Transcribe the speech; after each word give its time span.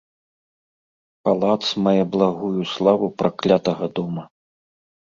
Палац 1.29 1.59
мае 1.89 2.03
благую 2.17 2.61
славу 2.75 3.15
праклятага 3.21 3.85
дома. 4.03 4.23